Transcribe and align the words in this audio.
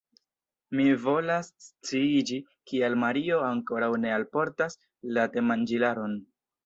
Mi 0.77 0.85
volas 1.01 1.49
sciiĝi, 1.65 2.39
kial 2.71 2.97
Mario 3.03 3.37
ankoraŭ 3.51 3.91
ne 4.07 4.15
alportas 4.17 4.79
la 5.19 5.27
temanĝilaron. 5.37 6.17